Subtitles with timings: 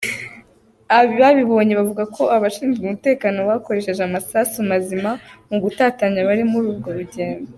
[0.99, 5.11] Ababibonye bavuga ko abashinzwe umutekano bakoresheje amasasu mazima
[5.49, 7.49] mu gutatanya abari muri urwo rugendo.